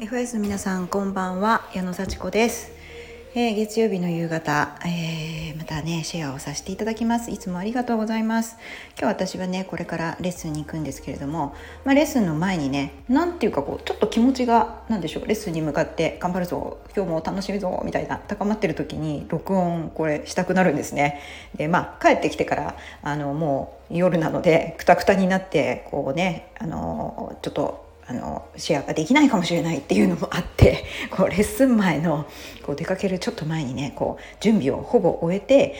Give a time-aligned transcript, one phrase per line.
[0.00, 1.68] FS の皆さんこんばんは。
[1.74, 2.72] 矢野幸子です、
[3.34, 7.30] えー、月曜日の夕方、えー、またねシェアをさせていただきます。
[7.30, 8.56] いつもありがとうございます。
[8.98, 11.54] 今日私はねこれからレッスンに行くんですけれども、
[11.84, 21.20] まあ、レッスンの前にね何ていうかこうちょっと気持ちが何でしょうレッスンに向かって頑張るぞ今日も楽しみぞみたいな高まってる時に録音これしたくなるんですね。
[21.56, 30.84] でまあ帰ってきてからあのもう夜なのでくたくたになってこうねあのちょっとあのシェアができないかもしれないっていうのもあって
[31.16, 32.26] こうレッスン前の
[32.66, 35.76] こう出かけるちょっと前にねこう準備をほぼ終えて、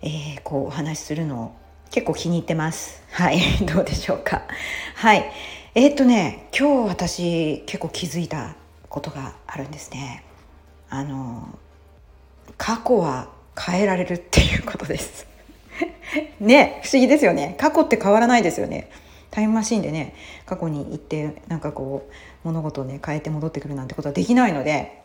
[0.00, 1.52] えー、こうお話しするのを
[1.90, 3.02] 結構気に入ってます。
[3.10, 4.42] はい どうでしょうか。
[4.94, 5.24] はい
[5.74, 8.54] えー、っとね今日私結構気づいた
[8.88, 10.22] ことがあるんですね。
[10.88, 11.48] あの
[12.58, 13.28] 過去は
[13.58, 15.26] 変えられるっていうことです。
[16.38, 18.88] ね不思議ですよね過去って変わらないですよね
[19.32, 20.14] タイムマシンでね
[20.46, 22.12] 過去に行ってなんかこう
[22.44, 25.02] 物事をね変えて戻ってくるなんてことはできないので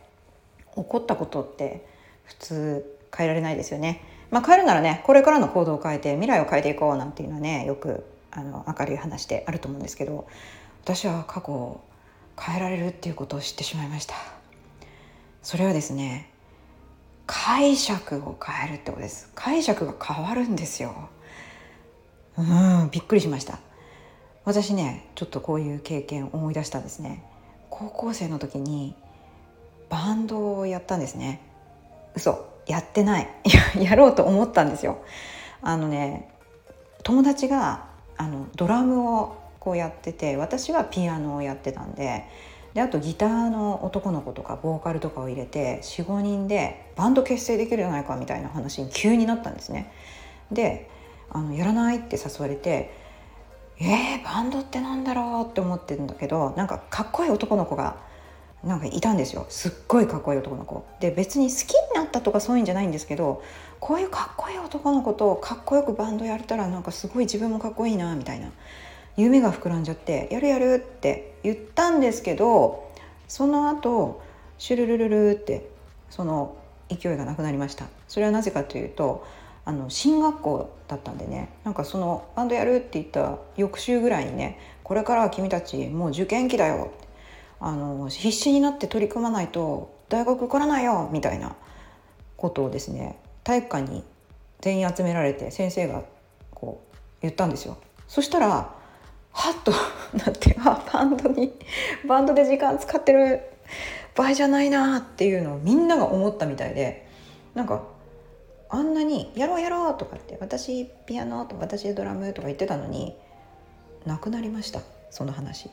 [0.76, 1.84] 起こったことって
[2.24, 4.04] 普通変えられないですよね。
[4.30, 10.28] まあ、変えるならねこれからの行動を変えて未来を変えていこうなんていうのはねよくあの明るい話であると思うんですけど
[10.84, 11.80] 私は過去を
[12.38, 14.14] 変えられるっていうことを知ってしまいました。
[15.42, 16.30] それはですね
[17.26, 21.08] 解釈を変えるってことです解釈が変わるんですよ
[22.36, 23.58] うんびっくりしました
[24.48, 27.22] 私ねちょっとこういう経験思い出したんですね。
[27.68, 28.94] 高校生の時に
[29.90, 31.42] バンドをやったんですね。
[32.14, 33.28] 嘘やってない。
[33.78, 35.00] やろうと思ったんですよ。
[35.60, 36.30] あのね
[37.02, 42.24] 友達があのドラムをこうやってて私はピアノをやってたんで
[42.72, 49.92] であとギターの男の子とかボーカルとかを入れて45人でバンド結成できるじゃないかみたいな話に急になったんですね。
[50.50, 50.88] で
[51.28, 53.07] あのやらないって誘われて
[53.80, 57.96] えー、バンドってなんだろうって思ってるんだけどなんかかっこいい男の子が
[58.64, 59.46] なんかいたんですよ。
[59.48, 60.84] すっごいかっこいい男の子。
[60.98, 63.42] で別に好きになったとかそういうんじゃないんですけど
[63.78, 68.50] こういうかっこいい男の子とかっこよくバンドやれたらなんかすごい自分もかっこいいなみたいな
[69.16, 72.90] 夢が膨らんじゃって「やるやる」って言ったんですけど
[73.28, 74.20] その後
[74.58, 75.70] シュルルルルって
[76.10, 76.56] その
[76.88, 77.86] 勢いがなくなりました。
[78.08, 79.24] それはなぜかというと
[79.68, 86.90] あの進学校だったんでねなんかそのバンドやるって言った翌週ぐらいにね「これからは君たちもう受験期だよ」
[87.60, 91.54] あの必死になって取り組まないと大学受からないよみたいな
[92.38, 94.04] ことをですね体育館に
[94.62, 96.02] 全員集められて先生が
[96.54, 97.76] こう言ったんですよ。
[98.06, 98.72] そしたらは
[99.50, 99.72] っと
[100.16, 101.52] なってあバンドに
[102.06, 103.42] バンドで時間使ってる
[104.14, 107.06] 場合じゃないなっていうのをみんなが思ったみたいで
[107.54, 107.97] なんか
[108.70, 113.16] あんなに「やろうやろう」とかって「私ピアノ」とか「私ドラム」とか言ってたのに
[114.06, 114.80] なくなりました
[115.10, 115.70] その話。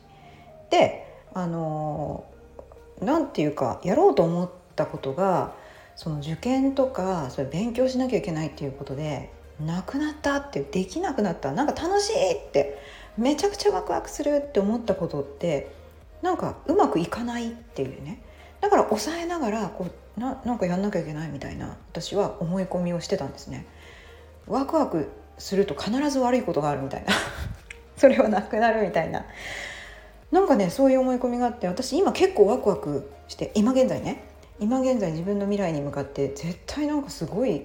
[0.70, 2.24] であの
[3.02, 5.54] なんていうかやろうと思ったことが
[5.96, 9.30] その受験とかそれ勉強しなきゃいけないっていうことで
[9.60, 12.78] なくなったってできなくなったなんか楽しいって
[13.18, 15.72] めちゃくちゃワクワクするって思ったことって
[16.22, 18.22] なんかうまくいかないっていうね
[18.62, 23.66] だから抑えながらこうななんかやんなきゃいけないみたいな私は思い込みをしてたんですね。
[24.48, 27.14] ワクワクすると必ず悪いことがあるみたいな。
[27.98, 29.26] それはなくなるみたいな。
[30.32, 34.24] なんかねそういう思い込みがあって私今結構ワクワクして今現在ね。
[34.60, 37.64] 今現在自分の未来に向かって絶対なんかすごい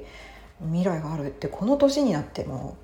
[0.60, 2.76] 未来があるってこの年になっても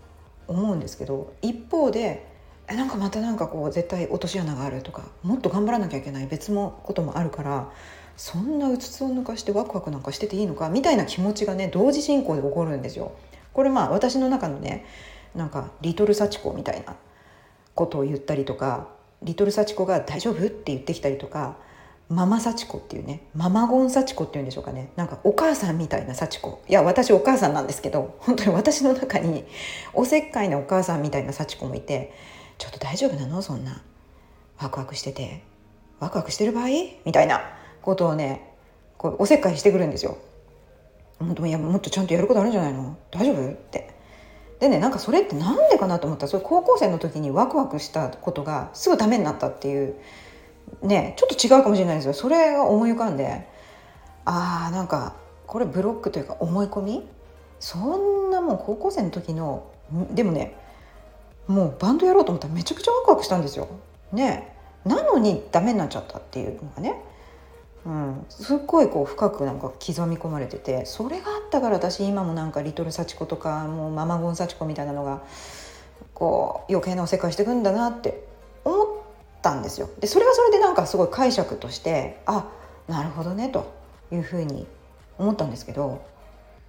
[0.46, 2.35] 思うんですけど一方で
[2.74, 7.70] なんかまたなんかこう絶対落とし穴があるとかもっと頑張らなきゃいけない別のこともあるから
[8.16, 13.12] そんなうつつを抜かしてワクワクなんかしてていいのかみたいな気持ちがね同時進行で起こるんですよ。
[13.52, 14.84] これまあ私の中のね
[15.34, 16.96] なんかリトル幸子みたいな
[17.74, 18.88] ことを言ったりとか
[19.22, 21.56] リトル幸子が「大丈夫?」って言ってきたりとか
[22.08, 29.44] ママ幸子っていうねママゴン幸子っていうんでしょうかねなんかお母さんみたいな幸子いや私お母さんなんですけど本当に私の中に
[29.92, 32.12] おせっかいなお母さんみたいな幸子もいて
[32.58, 33.42] ちょっと大丈夫なの？
[33.42, 33.82] そんな。
[34.58, 35.42] ワクワクしてて
[36.00, 36.66] ワクワクしてる場合？
[37.04, 37.40] みたいな。
[37.82, 38.52] ことをね
[38.98, 40.18] こうおせっかいしてくるんですよ。
[41.20, 43.48] 本当いやもっとちゃんとやることあるんじゃないの大丈夫？
[43.48, 43.94] って。
[44.58, 46.26] でねなんかそれってなんでかなと思った。
[46.26, 49.94] らそれ高校生の時にワクワクしたことがすぐダメになったっていう。
[50.82, 52.14] ねちょっと違うかもしれないですよ。
[52.14, 53.46] それが思い浮かんで。
[54.24, 55.14] あーなんか
[55.46, 57.06] これブロックというか思い込み？
[57.60, 59.70] そんなもう高校生の時の
[60.10, 60.56] でもね
[61.46, 63.68] もうバンドやろうと思ったらめちゃくちゃワクワクしたんですよ。
[64.12, 64.54] ね
[64.84, 67.02] なのにダメになっちゃったっていうのがね、
[67.84, 75.22] うん、すっごいこう深くなんか刻み込まれててそれがあったから私今もなんかリトル幸子とかもうママゴン幸子みたいなのが
[76.14, 78.26] こう余計なおせっかいしてくんだなって
[78.64, 78.86] 思っ
[79.42, 79.90] たんですよ。
[80.00, 82.48] でそれはそれでなんかすごい解釈としてあ
[82.88, 83.72] なるほどねと
[84.12, 84.66] いうふうに
[85.18, 86.02] 思ったんですけど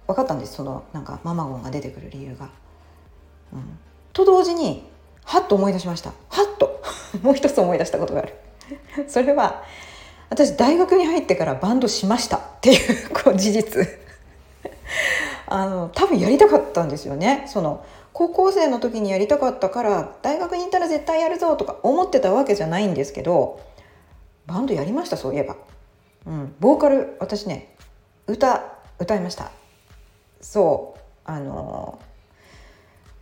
[0.06, 2.50] 分かったんですそのなんかママゴンが出てくる理由が。
[3.52, 3.78] うん、
[4.18, 4.84] と同時に
[5.24, 6.10] はっと思い出しました。
[6.10, 6.82] はっと。
[7.22, 8.34] もう一つ思い出したことがある。
[9.08, 9.62] それは
[10.30, 12.36] 私大学に入ってからバンドしました。
[12.36, 13.88] っていうこう事実。
[15.46, 17.44] あの多分やりたかったんですよね。
[17.46, 23.60] その高校生の時にやりたかったから大学に行ったら絶対やるぞとか思ってたわけじゃないんですけど
[24.46, 25.56] バンドやりましたそういえば、
[26.26, 27.74] うん、ボーカル私ね
[28.26, 28.64] 歌
[28.98, 29.52] 歌いました。
[30.40, 31.00] そう。
[31.24, 31.98] あの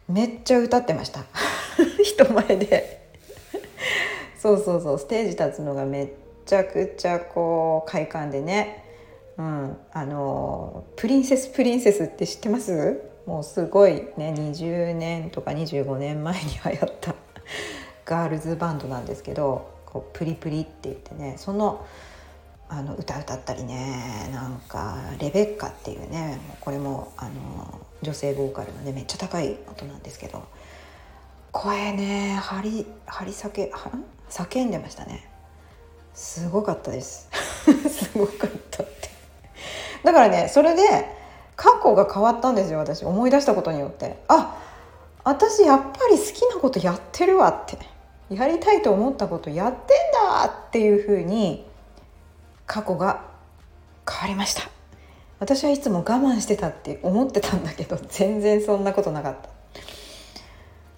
[0.08, 1.24] めっちゃ歌ってました。
[2.02, 3.08] 人前で。
[4.38, 4.98] そうそうそう。
[4.98, 6.08] ステージ立つのがめっ
[6.44, 8.84] ちゃくちゃこう快感でね、
[9.36, 13.00] うん、あのプリンセスプリンセスって知ってます？
[13.26, 14.34] もうすごいね。
[14.36, 17.14] 20年とか25年前に流行った。
[18.04, 21.34] ガールズバンドなんですけどこうプリプリって言ってね。
[21.38, 21.84] その
[22.68, 30.42] あの歌歌ったりねなんかレベッカっていうねこれもあの女性ボーカルのねめっちゃ高い音なんですけど
[31.52, 33.72] 声ね張り張り裂け
[34.28, 35.30] 叫んでましたね。
[36.12, 37.28] すごかったです。
[37.88, 39.08] すごかったって。
[40.02, 40.82] だからねそれで
[41.56, 43.04] 過去が変わったんですよ私。
[43.04, 44.22] 思い出したことによって。
[44.28, 44.56] あ
[45.24, 47.78] 私やっぱり好きなことやってるわって。
[48.30, 49.78] やりたいと思ったことやってん
[50.12, 51.65] だっていうふうに
[52.66, 53.24] 過去が
[54.08, 54.62] 変わりました。
[55.38, 59.48] 私はいつも我慢してたって思ってたんだけど 全然そんなことなかった。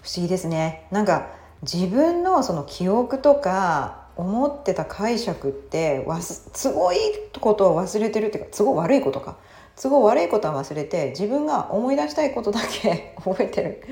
[0.01, 0.87] 不思議ですね。
[0.91, 1.27] なんか
[1.61, 6.05] 自分のその記憶とか思ってた解釈って
[6.53, 6.99] 都合いい
[7.39, 9.37] ことを忘れてるっていうか都合悪いことか。
[9.81, 13.83] 都合悪いことは忘れて自分が思い出したいことだけ 覚えてる。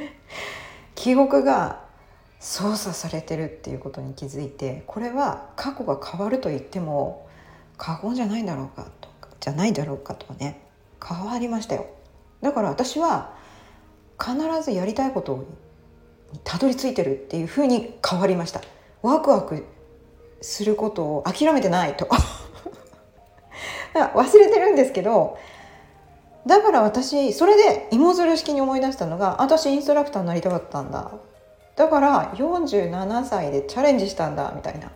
[0.95, 1.81] 記憶が
[2.39, 7.26] 操作されてるっていうことに気づいてこれは過去が変わると言っても
[7.77, 10.61] 過言じゃないだろうかとかじゃないだろうかとかね。
[11.05, 11.87] 変わりましたよ。
[12.41, 13.33] だから私は
[14.19, 15.45] 必ずやりたいこと
[16.33, 18.61] にたどり着いてるっていうふうに変わりました。
[19.01, 19.65] ワクワク
[20.41, 22.07] することを諦めてないと
[23.93, 25.37] 忘れてるんですけど
[26.45, 31.11] だから私それで芋づる式に思い出したのが私インストラクターになりたかったんだ。
[31.75, 34.91] だから47歳でチャレンジしたんだみたいな。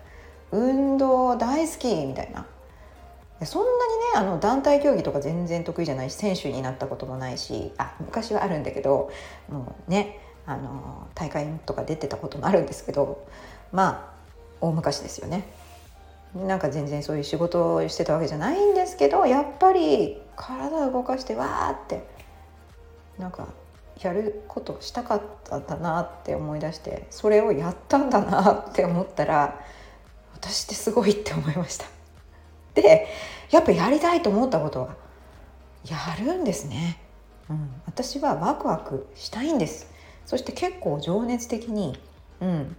[0.52, 2.48] 運動大好きみたいな。
[3.46, 9.12] そんなにねあの団体競技とか全然得意じゃないし選手になったこともないしあ昔はあるんだけど
[9.50, 13.26] もうねあの大会とか出てたこともあるんですけど
[13.72, 14.14] まあ
[14.60, 15.48] 大昔ですよね
[16.36, 22.08] なんか全然そういう仕事をしてたわけじゃないんですけどやっぱり体を動かしてわーって
[23.18, 23.48] なんか
[24.02, 29.60] やることしたかったんだなって思い出してそれをやったんだなって思ったら
[30.34, 32.01] 私ってすごいって思いました。
[32.74, 33.08] で
[33.50, 34.96] やっぱやりたいと思ったことは
[35.90, 37.00] やるんですね、
[37.50, 39.92] うん、私はワクワクしたいんです。
[40.26, 41.98] そして結構情熱的に、
[42.40, 42.76] うん、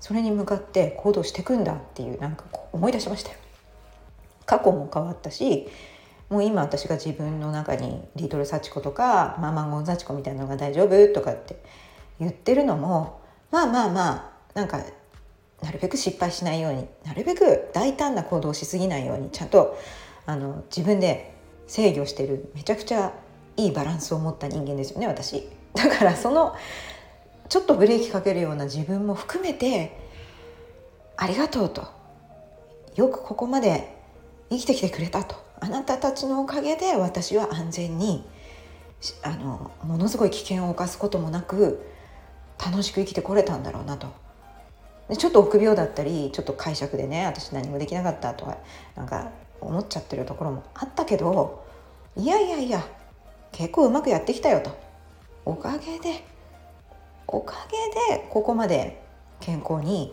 [0.00, 3.36] それに向かって行動していくんだっていうなんかこう思い出しましたよ。
[4.46, 5.68] 過去も変わったし
[6.30, 11.60] もう今私が自分の中にリトルサチコとかママゴンサチコみたいなのが大丈夫とかって
[12.20, 14.82] 言ってるのもまあまあまあなんか
[15.62, 19.78] なるべく失敗しないようになるべく大胆な行動しすぎないようにちゃんと
[20.26, 21.34] あの自分で
[21.66, 23.12] 制御してるめちゃくちゃ
[23.56, 25.48] いいバランスを持った人間ですよね私。
[25.74, 26.54] だからその
[27.48, 29.98] ちょっとブレーキかけるような自分も含めて
[31.16, 31.86] ありがとうと。
[32.94, 33.94] よくここまで
[34.50, 35.36] 生きてきてくれたと。
[35.60, 38.26] あなたたちのおかげで私は安全に
[39.22, 41.82] あのものすごい危険を冒すこともなく
[42.58, 44.08] 楽しく生きてこれたんだろうなと。
[45.08, 48.58] でちょっと臆病だったりちょっと解釈でね私何もできなかったとか
[48.96, 51.64] なんか思っちゃってるところもあったけど
[52.16, 52.86] いやいやいや
[53.52, 54.76] 結構うまくやってきたよと
[55.44, 56.24] おかげで
[57.28, 57.66] おか
[58.08, 59.02] げでここまで
[59.40, 60.12] 健康に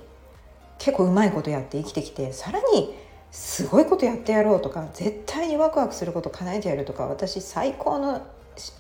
[0.78, 2.94] 結構うまいことやって生きてきてさらに
[3.32, 8.22] すごいことやってやろうとか絶対にワクワクすること叶えてやるとか私最高の、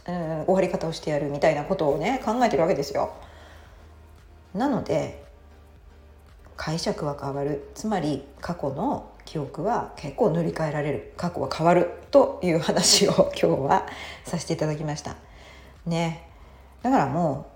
[0.08, 3.14] うん、終わり方をしてやるみたいなことをね考えてるわけですよ。
[4.54, 5.24] なので
[6.58, 7.70] 解釈は変わる。
[7.76, 11.14] つまり過去の記憶は結構塗り替えられる。
[11.18, 13.88] 過去は変わるという話を 今日は
[14.26, 15.16] させていただきました。
[15.86, 16.28] ね。
[16.82, 17.48] だからも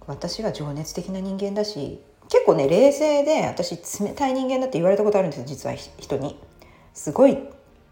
[0.00, 6.38] う私は情熱的な人間だし結構ね冷静で私冷たい人間だって言われたことあるんです実は人に。
[6.94, 7.38] すごい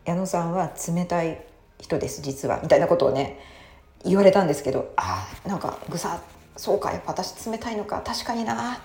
[0.04, 1.44] 矢野さんは冷たい
[1.78, 2.60] 人です実は。
[2.62, 3.38] みたいなことをね
[4.04, 6.20] 言われたんですけどあなんかぐさ
[6.56, 8.80] そうかやっぱ私冷たいのか確かにな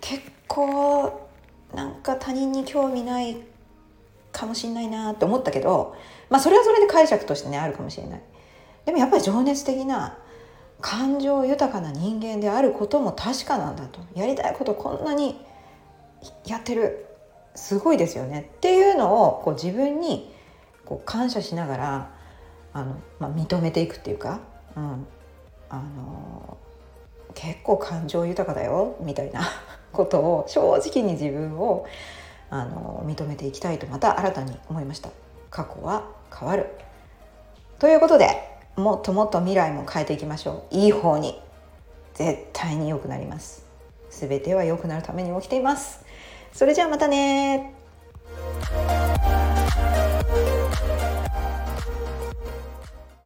[0.00, 1.28] 結構
[1.74, 3.36] なんか他人に興味ない
[4.32, 5.96] かもしんないなって思ったけど
[6.30, 8.22] まあそれはそれで解釈としてねあるかもしれない。
[8.86, 10.16] でもやっぱり情熱的な
[10.80, 14.00] 感情豊かな人間であることも確かなんだと。
[14.14, 15.38] やりたいことこんなに
[16.46, 17.06] やってる。
[17.54, 18.50] すごいですよね。
[18.56, 20.32] っていうのをこう自分に
[20.84, 22.10] こう感謝しながら
[22.72, 24.40] あの、まあ、認めていくっていうか、
[24.76, 25.06] うん、
[25.68, 26.56] あの
[27.38, 29.42] 結構感情豊かだよみたいな
[29.92, 31.86] ことを正直に自分を
[32.50, 35.10] あの認めていきたいとまた新たに思いました。
[35.48, 36.02] 過去は
[36.36, 36.66] 変わる。
[37.78, 40.74] ということでもっともっと未来も変えていきましょう。
[40.74, 41.40] いい方に。
[42.14, 43.64] 絶対に良くなります。
[44.10, 46.04] 全ては良くなるために起きています。
[46.52, 47.74] それじゃあまたね